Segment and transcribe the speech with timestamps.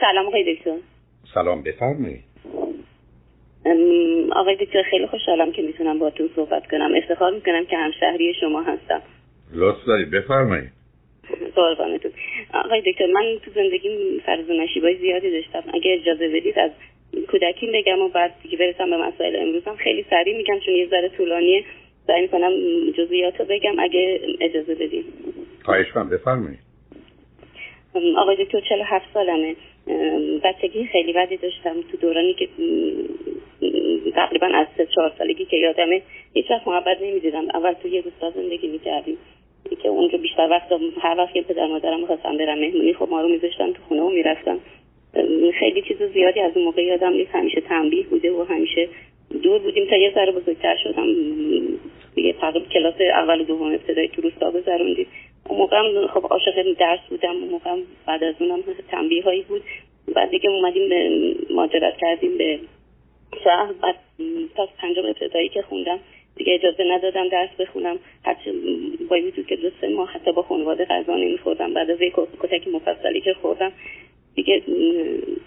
[0.00, 0.76] سلام آقای دکتر.
[1.34, 2.24] سلام بفرمایید.
[4.32, 6.94] آقای دکتر خیلی خوشحالم که می‌تونم با تو صحبت کنم.
[6.94, 9.02] افتخار می‌کنم که همشهری شما هستم.
[9.52, 10.70] لطف دارید بفرمایید.
[11.54, 12.10] قربانتون.
[12.54, 15.62] آقای دکتر من تو زندگی فرض و نشیبای زیادی داشتم.
[15.74, 16.70] اگه اجازه بدید از
[17.28, 19.76] کودکی بگم و بعد دیگه برسم به مسائل امروزم.
[19.76, 21.64] خیلی سریع میگم چون یه ذره طولانیه.
[22.06, 22.50] سعی می‌کنم
[22.90, 25.04] جزئیات رو بگم اگه اجازه بدید.
[25.64, 26.58] خواهش کنم بفرمایید.
[28.16, 29.56] آقای دکتر 47 سالمه.
[30.44, 32.48] بچگی خیلی بدی داشتم تو دورانی که
[34.14, 36.02] تقریبا از سه چهار سالگی که یادمه
[36.34, 37.44] هیچ وقت محبت نمی‌دیدم.
[37.54, 39.18] اول تو یه روستا زندگی می‌کردیم
[39.82, 43.28] که اونجا بیشتر وقت هر وقت که پدر مادرم می‌خواستم برم مهمونی خب ما رو
[43.28, 44.58] میذاشتم تو خونه و می‌رفتم
[45.58, 47.30] خیلی چیز زیادی از اون موقع یادم نیست.
[47.34, 48.88] همیشه تنبیه بوده و همیشه
[49.42, 51.06] دور بودیم تا یه ذره بزرگتر شدم.
[52.16, 55.06] یه تقریبا کلاس اول و دوم ابتدایی تو روستا گذروندیم
[55.48, 59.62] اون موقع خب عاشق درس بودم اون موقع بعد از اونم تنبیه هایی بود.
[60.14, 61.10] بعد دیگه اومدیم به
[61.54, 62.58] ماجرت کردیم به
[63.44, 63.72] شهر.
[63.82, 63.96] بعد
[64.56, 65.98] تا پنجم ابتدایی که خوندم
[66.36, 67.98] دیگه اجازه ندادم درس بخونم.
[68.24, 68.50] هرچی
[69.10, 71.74] با وجود که دو سه ماه حتی با خانواده غذا نمیخوردم.
[71.74, 73.72] بعد از یک کتک مفصلی که خوردم
[74.34, 74.62] دیگه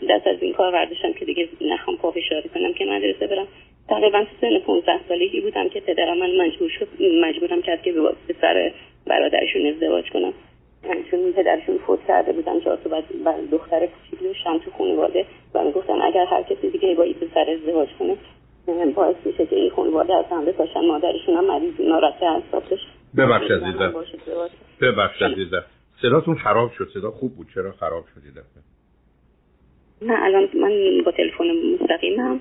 [0.10, 3.48] دست از این کار برداشتم که دیگه نخوام پا اشاره کنم که مدرسه برم.
[3.90, 6.88] تقریبا سن 15 سالگی بودم که پدرم من مجبور شد
[7.22, 8.72] مجبورم کرد که به سر
[9.10, 10.34] برادرشون ازدواج کنم.
[11.12, 12.78] چون پدرشون فوت کرده بودن چهار
[13.26, 17.46] بعد دختر کوچیک داشتم تو خانواده و می‌گفتن اگر هر کسی دیگه با این پسر
[17.50, 18.18] ازدواج کنه
[18.96, 23.52] باعث میشه که این خانواده از هم بکشن مادرشون هم مریض ناراحت اعصاب بشه ببخش
[23.52, 23.94] عزیزم
[24.82, 25.64] ببخش عزیزم
[26.02, 26.90] صداتون خراب شد.
[26.94, 27.48] صدا خوب بود.
[27.56, 28.44] چرا خراب شدید
[30.02, 31.46] نه الان من با تلفن
[31.82, 32.40] مستقیمم.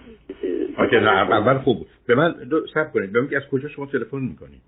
[0.79, 2.35] اوکی نه اول خوب به من
[2.75, 3.13] سب کنید.
[3.13, 4.61] به من از کجا شما تلفن می‌کنید؟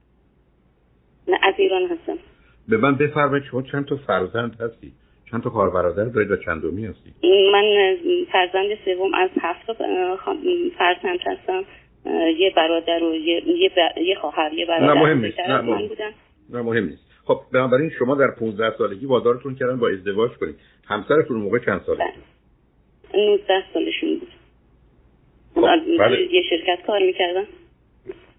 [1.31, 2.19] نه از ایران هستم.
[2.69, 4.93] به من بفرمایید شما چند تا فرزند هستی؟
[5.31, 7.15] چند تا خواهر برادر دارید و چندمی هستی؟
[7.53, 7.97] من
[8.33, 9.73] فرزند سوم از هفت
[10.79, 11.65] فرزند هستم.
[12.39, 13.43] یه برادر و یه
[13.97, 14.95] یه, خواهر یه برادر.
[14.95, 15.41] نه مهم نیست.
[15.41, 15.91] نه مهم.
[16.51, 17.11] نه مهم نیست.
[17.25, 20.55] خب بنابراین شما در 15 سالگی وادارتون کردن با ازدواج کنید.
[20.87, 22.25] همسرتون موقع چند ساله بود؟
[23.21, 24.29] 19 سالشون بود.
[25.55, 25.61] خب
[25.99, 26.33] بله.
[26.33, 27.45] یه شرکت کار می‌کردن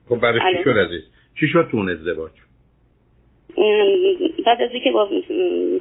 [0.10, 1.02] خب بعدش چی شد عزیز؟
[1.40, 2.32] چی شد تو اون ازدواج؟
[4.46, 5.10] بعد از اینکه با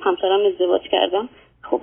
[0.01, 1.29] همسرم ازدواج کردم
[1.63, 1.81] خب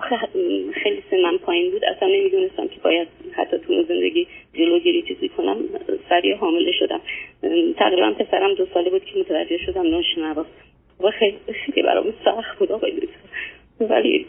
[0.74, 1.86] خیلی سنم پایین بود.
[1.86, 5.58] اصلا نمی‌دونستم که باید حتی تو زندگی جلوگیری چیزی کنم.
[6.10, 7.02] سریع حامله شدم.
[7.78, 10.64] تقریبا پسرم دو ساله بود که متوجه شدم ناشنواست.
[11.00, 12.92] و خیلی خیلی برام سخت بود آقای
[13.80, 14.26] ولی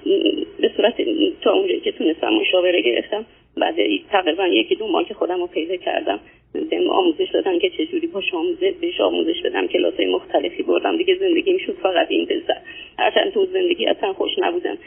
[0.60, 0.94] به صورت
[1.42, 3.26] تا اونجایی که تونستم مشاوره گرفتم
[3.56, 3.74] بعد
[4.10, 6.20] تقریبا یکی دو ماه که خودم رو پیدا کردم.
[6.52, 10.96] بهم آموزش دادن که چجوری باش آموزش بهش آموزش بدم کلاس های مختلفی بردم.
[10.96, 12.56] دیگه زندگی می‌شد فقط این پسر
[12.98, 14.78] هرچند تو زندگی اصلا خوش نبودم.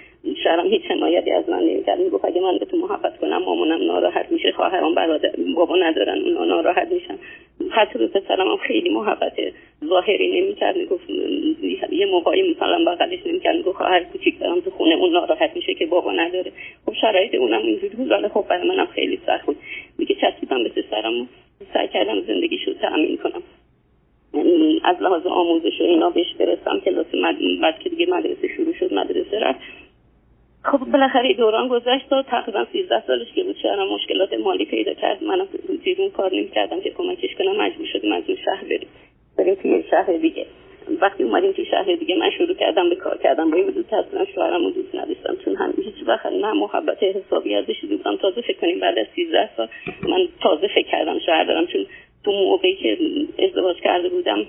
[0.43, 1.99] شرم هیچ حمایتی از من نمی‌کرد.
[1.99, 6.45] می‌گفت اگه من به تو محبت کنم مامانم ناراحت میشه خواهرام برادر بابا ندارن اونا
[6.45, 7.17] ناراحت میشن.
[7.69, 9.33] حتی به پسرم هم خیلی محبت
[9.85, 10.77] ظاهری نمی‌کرد.
[10.77, 11.09] می‌گفت
[11.91, 13.55] یه موقعی مثلا بغلش نمی‌کرد.
[13.55, 16.51] می‌گفت خواهر کوچیک دارم تو خونه اون ناراحت میشه که بابا نداره.
[16.85, 18.11] خب شرایط اونم اینجوری بود.
[18.11, 19.57] ولی خب برای منم خیلی سخت بود.
[19.97, 21.29] میگه چسبیدم به پسرم.
[21.73, 23.43] سعی کردم زندگیشو تأمین کنم.
[24.83, 27.05] از لحاظ آموزش و اینا بهش برسم کلاس
[27.61, 29.59] بعد که دیگه مدرسه شروع شد مدرسه رفت.
[30.63, 35.23] خب بالاخره دوران گذشت تا تقریبا 13 سالش که بود شهرم مشکلات مالی پیدا کرد.
[35.23, 35.47] من
[35.83, 38.87] بیرون کار نمی کردم که کمکش کنم مجبور شدیم از اون شهر بریم
[39.37, 40.45] بریم توی شهر دیگه.
[41.01, 44.25] وقتی اومدیم توی شهر دیگه من شروع کردم به کار کردم با این دوست اصلا
[44.25, 45.20] شوهرم رو دوست نداشتم.
[46.11, 49.67] وقت نه محبت حسابی ازش دیدم تازه فکر کنیم بعد از 13 سال
[50.01, 51.85] من تازه فکر کردم شوهر دارم چون
[52.23, 52.97] تو موقعی که
[53.39, 54.45] ازدواج کرده بودم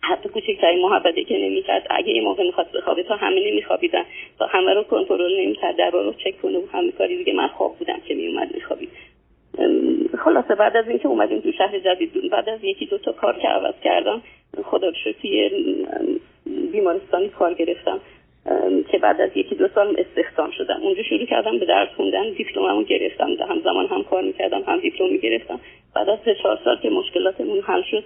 [0.00, 1.86] حتی کوچکترین محبتی که نمی‌کرد.
[1.90, 4.04] اگه یه موقع می‌خواست بخوابه تا همه نمیخوابیدن.
[4.38, 5.76] تا همه رو کنترل نمی‌کرد.
[5.76, 7.32] در رو چک کنه و همه کاری دیگه.
[7.32, 8.88] من خواب بودم که میومد میخوابید.
[10.18, 13.48] خلاصه بعد از اینکه اومدیم تو شهر جدید بعد از یکی دو تا کار که
[13.48, 14.22] عوض کردم
[14.64, 15.50] خدا رو توی
[16.72, 18.00] بیمارستانی کار گرفتم.
[18.90, 20.80] که بعد از یکی دو سال استخدام شدم.
[20.82, 25.12] اونجا شروع کردم به درس خوندن دیپلممو گرفتم هم زمان هم کار می‌کردم هم دیپلم
[25.12, 25.60] می‌گرفتم.
[25.94, 28.04] بعد از سه چهار سال که مشکلاتمون حل شد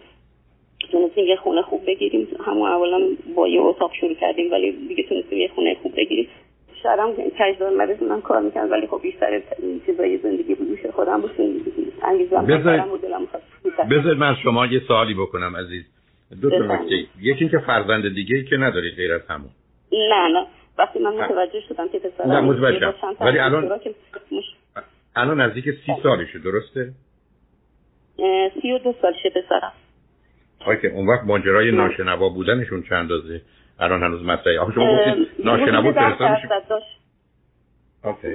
[0.93, 2.29] تونستیم یه خونه خوب بگیریم.
[2.47, 3.00] همون اولا
[3.37, 6.29] با یه اتاق شروع کردیم ولی دیگه تونستیم یه خونه خوب بگیریم.
[6.83, 9.41] شهرم کجدار مریض من کار می‌کنم ولی خب بیشتر
[9.87, 11.31] چیزای زندگی بود دوش خودم بود.
[12.03, 12.47] انگیزم
[13.91, 15.85] بذارید من شما یه سوالی بکنم عزیز.
[16.43, 16.94] دو تا نکته.
[17.21, 19.50] یکی اینکه فرزند دیگه که ندارید غیر از همون.
[19.93, 20.47] نه نه.
[20.79, 22.94] وقتی من متوجه شدم که پسرم نه متوجه.
[23.21, 23.81] ولی الان
[25.17, 26.93] الان نزدیک سی سالشه درسته؟
[28.62, 29.73] سی و دو سالشه پسرم.
[30.83, 33.41] که اون وقت ماجرای ناشنوا بودنشون چند اندازه
[33.81, 34.61] الان هنوز مسئله.
[34.61, 36.83] آخه شما گفتید ناشنوا فرستاد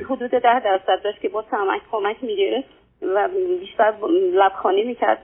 [0.06, 2.77] حدود ده درصد داشت که با سمک کمک می‌گرفت.
[3.02, 3.30] و
[3.60, 3.94] بیشتر
[4.34, 5.24] لبخانی می‌کرد.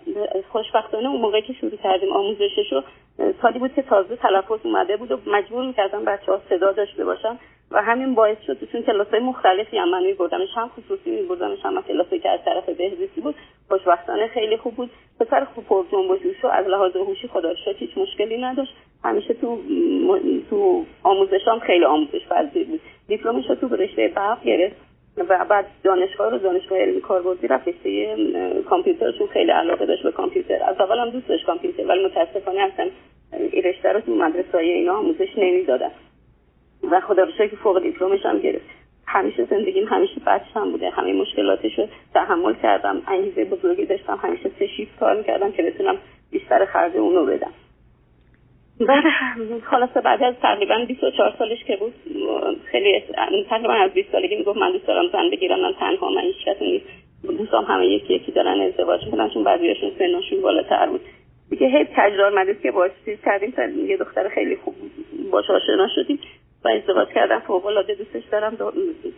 [0.52, 2.84] خوشبختانه اون موقع که شروع کردیم آموزشش رو
[3.42, 7.38] سالی بود که تازه تلفظ اومده بود و مجبور می‌کردم بچه ها صدا داشته باشن
[7.72, 11.82] و همین باعث شد چون کلاس های مختلفی هم من میبردمش هم خصوصی میبردمش هم
[11.82, 13.36] کلاس که از طرف بهزیستی بود
[13.70, 14.90] خوشبختانه خیلی خوب بود.
[15.20, 18.74] پسر خوب پرجنب و جوش از لحاظ هوشی خدا هیچ مشکلی نداشت.
[19.04, 19.60] همیشه تو
[20.50, 22.82] تو آموزش هم خیلی آموزش پذیر بود.
[23.08, 24.93] دیپلمش تو رشته برق گرفت.
[25.18, 28.16] و بعد دانشگاه رو دانشگاه علمی کاربردی رفت رشته
[28.70, 30.64] کامپیوترشون خیلی علاقه داشت به کامپیوتر.
[30.64, 32.90] از اول هم دوست داشت کامپیوتر ولی متاسفانه اصلا
[33.52, 35.92] این رشته رو تو مدرسه اینا آموزش نمی‌دادن.
[36.92, 38.66] و خدا رو که فوق دیپلمش هم گرفت.
[39.08, 40.90] همیشه زندگیم همیشه بچه هم بوده.
[40.90, 43.02] همه مشکلاتش رو تحمل کردم.
[43.08, 44.20] انگیزه بزرگی داشتم.
[44.22, 45.98] همیشه سه شیفت کار می‌کردم که بتونم
[46.32, 47.52] بیشتر خرج اونو بدم.
[48.80, 49.04] بعد
[49.70, 51.94] خلاصه بعد از تقریبا 24 سالش که بود
[52.72, 53.04] خیلی
[53.50, 56.66] تقریبا از 20 سالگی می‌گفت من دوست دارم زن بگیرم من تنها من هیچ کسی
[56.66, 56.86] نیست.
[57.38, 61.02] دوستام همه یکی یکی دارن ازدواج می‌کنن چون بعضیاشون سنشون بالاتر بود.
[61.50, 64.76] دیگه هی تجربه مدرس که باش چیز کردیم تا یه دختر خیلی خوب
[65.32, 66.20] باش آشنا شدیم
[66.66, 68.58] و ازدواج کردم فوق العاده دوستش دارم.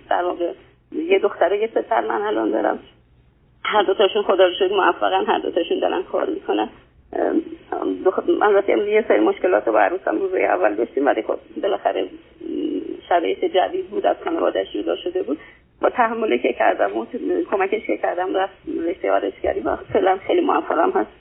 [0.09, 0.51] در واقع
[0.91, 2.79] یه دختر یه پسر من الان دارم.
[3.63, 6.69] هر دوتاشون خدا رو شد موفقن هر دوتاشون دارن کار می‌کنن.
[8.41, 12.07] البته یه سری مشکلات با عروسم روزای اول داشتیم ولی خب بالاخره
[13.09, 15.37] شرایط جدید بود از خانوادهش جدا شده بود.
[15.81, 17.05] با تحملی که کردم و
[17.51, 18.53] کمکش که کردم رفت
[18.87, 21.11] رشته آرشگری و فعلا خیلی موفقم هست.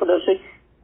[0.00, 0.38] خدا شد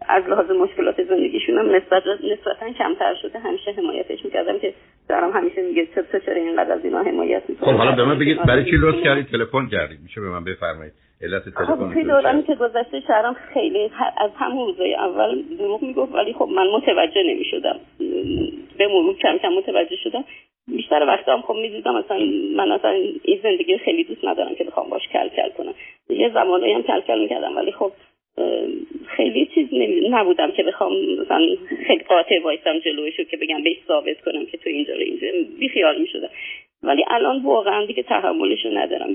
[0.08, 3.38] از لحاظ مشکلات زندگیشون هم نسبت نسبتا کمتر شده.
[3.38, 4.74] همیشه حمایتش می‌کردم که
[5.08, 8.64] دارم همیشه میگه چه چرا اینقدر از اینا حمایت خب حالا به من بگید برای
[8.64, 9.98] چی لطف کردید؟ تلفن کردید.
[10.02, 10.92] میشه به من بفرمایید.
[11.22, 16.32] علت تلفن خب دورانی که گذشته شهرم خیلی از همون روزای اول دروغ می‌گفت ولی
[16.32, 17.80] خب من متوجه نمی‌شدم.
[18.78, 20.24] به مرور کم کم متوجه شدم.
[20.68, 22.18] بیشتر وقتا هم خب می‌دیدم مثلا
[22.56, 22.90] من اصلا
[23.22, 25.74] این زندگی خیلی دوست ندارم که بخوام باش کل کل کنم.
[26.08, 27.92] یه زمانایی هم کل کل می‌کردم ولی خب
[29.22, 29.68] خیلی چیز
[30.10, 31.46] نبودم که بخوام مثلا
[31.86, 35.26] خیلی قاطع وایسم جلویشو که بگم بهش ثابت کنم که تو اینجا رو اینجا.
[35.58, 36.28] بیخیال می‌شدم.
[36.82, 39.14] ولی الان واقعا دیگه تحملشو ندارم.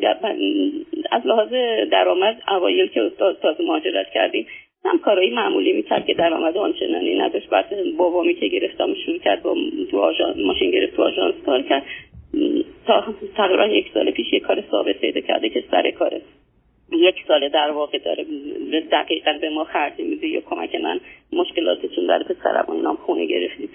[1.11, 1.53] از لحاظ
[1.91, 4.47] درآمد اوایل که استاد تازه مهاجرت کردیم
[4.85, 7.49] هم کارهای معمولی می‌کرد که درآمد آنچنانی نداشت.
[7.49, 7.65] بعد
[7.97, 9.55] بابامی که گرفتم شروع کرد با
[9.91, 11.83] تو ماشین گرفت تو آژانس کار کرد.
[12.87, 13.03] تا
[13.37, 16.21] تقریبا یک سال پیش یک کار ثابت پیدا کرده که سر کاره.
[16.91, 18.25] یک سال در واقع داره
[18.91, 20.99] دقیقا به ما خرجی میده یا کمک من.
[21.33, 23.69] مشکلاتشون در پسرم و اینام خونه گرفتیم.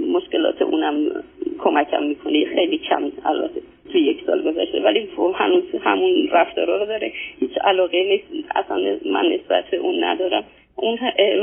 [0.00, 1.24] مشکلات اونم
[1.58, 2.44] کمکم می‌کنه.
[2.44, 3.60] خیلی کم البته
[3.92, 4.80] توی یک سال گذشته.
[4.80, 7.12] ولی هنوز همون رفتارا رو داره.
[7.40, 8.50] هیچ علاقه نیست.
[8.54, 10.44] اصلا من نسبت اون ندارم.
[10.76, 10.98] اون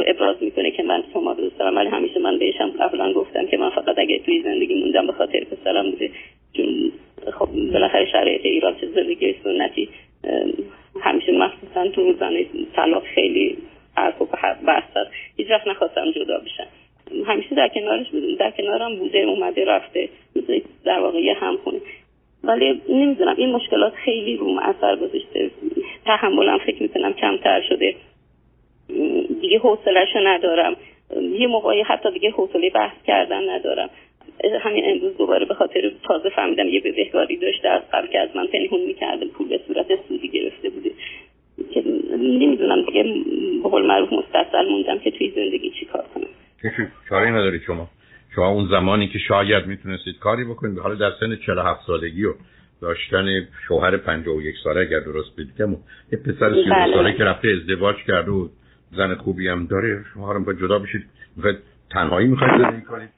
[0.07, 1.75] ابراز می‌کنه که من شما دوست دارم.
[1.75, 5.43] ولی همیشه من بهشم قبلا گفتم که من فقط اگه توی زندگی موندم به خاطر
[5.43, 6.11] پسرم بوده.
[6.53, 6.91] چون
[7.31, 9.89] خب بالاخره شرایط ایران چه زندگی سنتی
[11.01, 12.45] همیشه مخصوصا تو روزانه
[12.75, 13.57] طلاق خیلی
[13.97, 14.27] حرف و
[14.67, 14.97] بحث
[15.37, 16.67] هیچ وقت نخواستم جدا بشم.
[17.25, 20.09] همیشه در کنارش بودم در کنارم بوده اومده رفته.
[20.85, 21.79] در واقع یه هم خونه
[22.43, 25.51] ولی نمی‌دونم این مشکلات خیلی روم اثر گذاشته.
[26.05, 27.95] تحملم فکر می‌کنم کمتر شده.
[29.41, 30.75] دیگه حوصلهشو ندارم.
[31.39, 33.89] یه موقعی حتی دیگه حوصله بحث کردن ندارم.
[34.61, 38.47] همین امروز دوباره به خاطر تازه فهمیدم یه بدهکاری داشته از قبل که از من
[38.47, 40.51] پنهون می‌کرده پول به صورت سودی که
[42.23, 43.03] نمی‌دونم دیگه
[43.63, 46.87] به قول معروف مستاصل موندم که توی زندگی چی کار کنم.
[47.09, 47.89] کاری نداری شما.
[48.35, 52.33] شما اون زمانی که شاید می‌تونستید کاری بکنید حالا در سن 47 سالگی و
[52.81, 53.25] داشتن
[53.67, 55.71] شوهر 51 ساله اگر درست بگم
[56.11, 56.93] یه پسر 32 بله.
[56.93, 58.47] ساله که رفته ازدواج کرده و
[58.91, 61.03] زن خوبی هم داره شما هم با جدا بشید.
[61.35, 61.57] می‌خواید
[61.91, 63.09] تنهایی می‌خواید زندگی کنید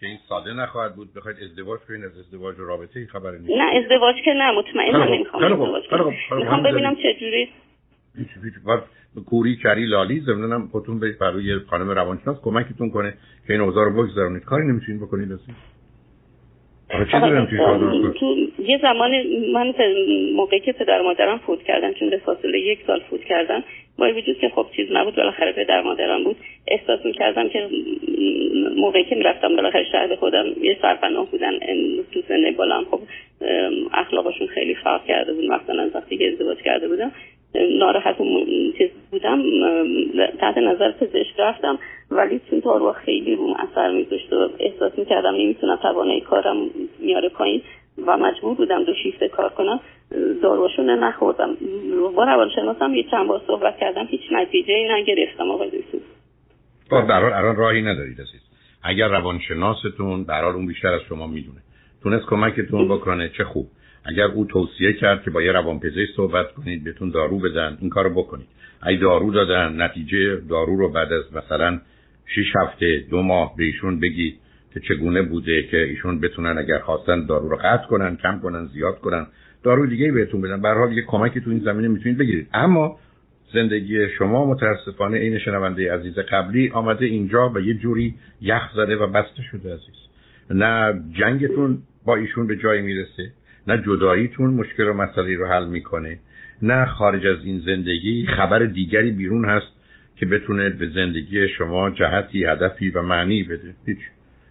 [0.00, 1.14] که این ساده نخواهد بود.
[1.16, 3.50] بخواید ازدواج کنید از ازدواج رابطه ای خبری نیست.
[3.50, 6.62] نه ازدواج که نه مطمئنا نمی‌خوام ازدواج کنم.
[6.62, 7.48] ببینم چه جوری
[9.26, 13.14] کوری کری لالی زمینم خودتون به برای خانم روانشناس کمکتون کنه
[13.46, 14.44] که این اوضاع رو بگذارونید.
[14.44, 15.54] کاری نمی‌تونید بکنید اصلا.
[18.20, 19.10] تو یه زمان
[19.54, 19.72] من
[20.36, 23.64] موقعی که پدر مادرم فوت کردن چون به فاصله یک سال فوت کردن
[23.98, 26.36] با وجود که خب چیز نبود بالاخره پدر مادرم بود
[26.68, 27.68] احساس می‌کردم که
[28.76, 31.52] موقعی که می‌رفتم بالاخره شهر خودم یه سرپناه بودن
[32.12, 33.00] تو سن بالام خب
[33.92, 37.12] اخلاقشون خیلی فرق کرده بود مثلا از وقتی که ازدواج کرده بودم.
[37.54, 38.16] ناراحت
[38.78, 39.42] چیز بودم
[40.40, 41.78] تحت نظر پزشک رفتم
[42.10, 46.56] ولی چون تاروا خیلی روم اثر میذاشت و احساس می‌کردم نمی‌تونم توانایی کارم
[46.98, 47.62] میاره پایین
[48.06, 49.80] و مجبور بودم دو شیفت کار کنم
[50.42, 51.56] داروشون نخوردم.
[52.16, 55.98] با روانشناسم یه چند بار صحبت کردم هیچ نتیجه ای نگرفتم آقای دکتر.
[56.90, 58.40] خب در الان راهی ندارید عزیز.
[58.82, 61.58] اگر روانشناستون در اون بیشتر از شما می‌دونه.
[62.02, 63.66] تونست کمکتون بکنه چه خوب.
[64.04, 68.10] اگر او توصیه کرد که با یه روانپزشک صحبت کنید بهتون دارو بدن این کارو
[68.10, 68.46] بکنید.
[68.82, 71.80] اگه دارو دادن نتیجه دارو رو بعد از مثلا
[72.26, 74.34] 6 هفته دو ماه به ایشون بگید
[74.74, 78.98] که چگونه بوده که ایشون بتونن اگر خواستن دارو رو قطع کنن کم کنن زیاد
[78.98, 79.26] کنن.
[79.62, 80.62] دارو دیگه بهتون بدن.
[80.62, 82.48] به حال یه کمکی تو این زمینه می‌تونید بگیرید.
[82.54, 82.98] اما
[83.54, 89.06] زندگی شما متاسفانه این شنونده عزیز قبلی آمده اینجا و یه جوری یخ زده و
[89.06, 89.94] بسته شده عزیز.
[90.50, 93.32] نه جنگتون با ایشون به جایی می‌رسه.
[93.68, 96.18] نه جداییتون مشکل و مسئله رو حل می‌کنه
[96.62, 99.66] نه خارج از این زندگی خبر دیگری بیرون هست
[100.16, 103.74] که بتونه به زندگی شما جهتی هدفی و معنی بده.
[103.86, 103.98] هیچ.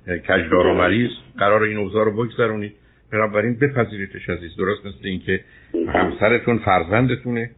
[0.08, 2.74] کجدار و مریض قرار این اوضاع رو بگذرونید.
[3.12, 4.56] بنابراین بپذیریدش عزیز.
[4.58, 5.44] درست مثل اینکه
[5.88, 7.50] همسرتون فرزندتونه.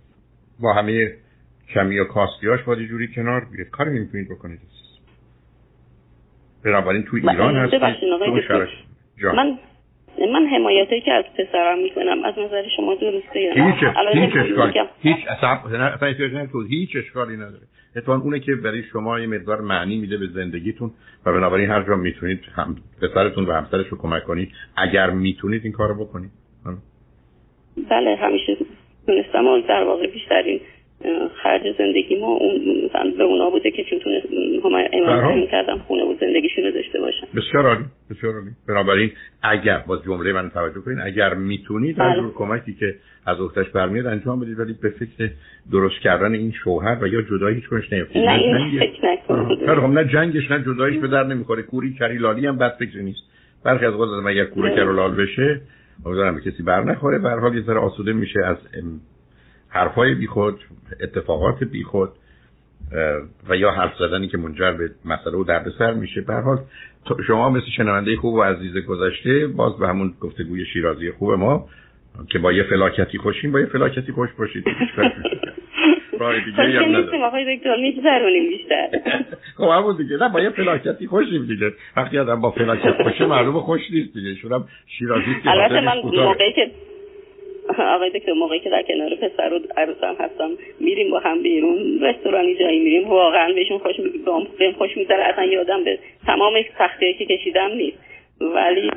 [0.60, 1.14] با همه
[1.74, 3.68] کمی و کاستیاش باید جوری کنار بیاد.
[3.68, 4.60] کاری نمی‌تونید بکنید
[6.66, 7.74] بنابراین تو ایران هست
[9.24, 9.58] من
[10.20, 13.76] من حمایتی که از پسرم می‌کنم از نظر شما درسته یا نه؟
[14.14, 14.80] هیچ اشکالی.
[15.02, 15.60] هیچ اصلا
[16.70, 17.64] هیچ اشکالی نداره.
[17.96, 20.92] اتفاقا اونه که برای شما یه مقدار معنی میده به زندگیتون
[21.26, 24.52] و بنابراین هر جا می‌تونید هم پسرتون و همسرش رو کمک کنید.
[24.78, 26.32] اگر می‌تونید این کارو بکنید.
[27.90, 28.58] بله همیشه
[29.06, 30.60] تونستم در واقع بیشترین
[31.44, 32.56] خرج زندگی ما اون
[33.18, 34.26] به اونا بوده که چون تونست
[35.04, 38.50] هم کردم خونه و زندگیشون رو داشته باشم بسیار عالی بسیار عالی.
[38.68, 39.12] بنابراین
[39.44, 42.32] اگر با جمله من توجه کنید اگر می‌تونید از بله.
[42.36, 42.96] کمکی که
[43.26, 45.30] از اختش برمیاد انجام بدید ولی به فکر
[45.72, 48.80] درست کردن این شوهر و یا جدایی هیچ کنش نیفتید نه این
[49.60, 51.62] فکر نه جنگش نه جداییش به در نمی‌خوره.
[51.62, 53.22] کوری کری لالی هم بد فکر نیست.
[53.66, 54.86] برخی از وقت اگر کوره بله.
[54.86, 55.62] کر لال بشه
[56.06, 57.20] امیدوارم کسی بر نخوره.
[57.20, 58.58] به هر حال یه ذره آسوده میشه از
[59.76, 60.60] حرفای بیخود
[61.02, 62.10] اتفاقات بیخود
[63.50, 66.22] و یا حرف زدنی که منجر به مسئله و دردسر میشه.
[66.22, 66.58] به حال
[67.28, 71.68] شما مثل شنونده خوب و عزیز گذشته باز به همون گفتگوی شیرازی خوب ما
[72.32, 74.66] که با یه فلاکتی خوشیم با یه فلاکتی خوش باشید.
[76.20, 78.88] راه دیگه هم نداره آقای دکتر میگذرونیم بیشتر.
[79.58, 80.18] خب همون دیگه.
[80.18, 81.74] نه با یه فلاکتی خوشیم دیگه.
[81.98, 84.36] وقتی آدم با فلاکت خوشه معلومه خوش نیست دیگه.
[84.36, 86.72] شونم شیرازی البته من موقعی که
[87.84, 92.00] آقای دکتر موقعی که در کنار پسر و عروسم هستم میریم با هم بیرون.
[92.02, 93.08] رستورانی جایی میریم.
[93.08, 93.96] واقعا بهشون خوش
[94.60, 95.24] بهم خوش میگذره.
[95.24, 97.98] اصلا یادم به تمام سختی که کشیدم نیست.
[98.42, 98.92] ولی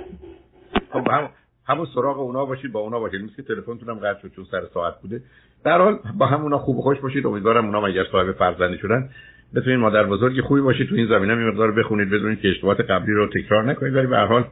[0.93, 1.31] خب هم
[1.69, 3.21] همون سراغ اونا باشید با اونا باشید.
[3.37, 5.21] که تلفنتون هم قطع شد چون سر ساعت بوده.
[5.65, 7.27] در حال با همونا خوب و خوش باشید.
[7.27, 9.09] امیدوارم اونا اگر صاحب فرزندی شدن
[9.55, 10.89] بتونید مادر بزرگی خوبی باشید.
[10.89, 13.97] تو این زمینه می مقدار بخونید بدونید که اشتباهات قبلی رو تکرار نکنید.
[13.97, 14.45] ولی به هر حال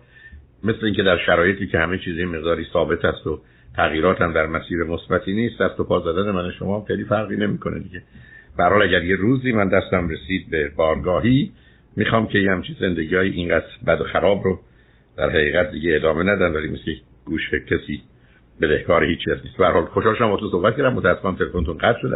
[0.64, 3.40] مثل اینکه در شرایطی که همه چیزی مقداری ثابت است و
[3.76, 5.62] تغییرات هم در مسیر مثبتی نیست.
[5.62, 8.02] دست و پا زدن من شما خیلی فرقی نمی‌کنه دیگه.
[8.58, 11.52] برحال اگر یه روزی من دستم رسید به بارگاهی
[11.96, 14.60] می‌خوام که یه همچین زندگی های اینقدر بد و خراب رو
[15.16, 16.92] در حقیقت دیگه ادامه ندن ولی مثل
[17.24, 18.02] گوش کسی
[18.60, 19.56] بدهکار هیچی نیست.
[19.58, 20.92] به حال خوشحال شدم تو صحبت کردم.
[20.92, 22.12] متاسفم تلفنتون قطع شد